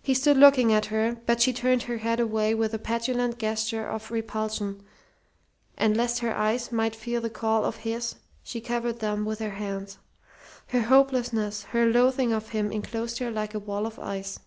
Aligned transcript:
He 0.00 0.14
stood 0.14 0.38
looking 0.38 0.72
at 0.72 0.86
her, 0.86 1.20
but 1.26 1.42
she 1.42 1.52
turned 1.52 1.82
her 1.82 1.98
head 1.98 2.18
away 2.18 2.54
with 2.54 2.72
a 2.72 2.78
petulant 2.78 3.38
gesture 3.38 3.86
of 3.86 4.10
repulsion; 4.10 4.82
and 5.76 5.94
lest 5.94 6.20
her 6.20 6.34
eyes 6.34 6.72
might 6.72 6.96
feel 6.96 7.20
the 7.20 7.28
call 7.28 7.66
of 7.66 7.76
his 7.84 8.14
she 8.42 8.62
covered 8.62 9.00
them 9.00 9.26
with 9.26 9.38
her 9.40 9.50
hands. 9.50 9.98
Her 10.68 10.80
hopelessness, 10.80 11.64
her 11.64 11.84
loathing 11.84 12.32
of 12.32 12.48
him 12.52 12.72
enclosed 12.72 13.18
her 13.18 13.30
like 13.30 13.52
a 13.52 13.58
wall 13.58 13.84
of 13.84 13.98
ice. 13.98 14.40